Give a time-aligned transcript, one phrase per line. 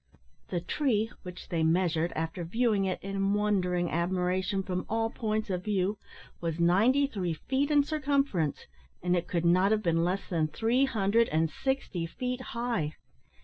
[0.49, 5.63] The tree, which they measured, after viewing it in wondering admiration from all points of
[5.63, 5.99] view,
[6.41, 8.65] was ninety three feet in circumference,
[9.03, 12.95] and it could not have been less than three hundred and sixty feet high.